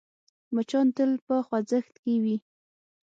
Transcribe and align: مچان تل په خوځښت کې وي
مچان 0.53 0.87
تل 0.95 1.11
په 1.25 1.35
خوځښت 1.47 1.95
کې 2.03 2.15
وي 2.23 2.37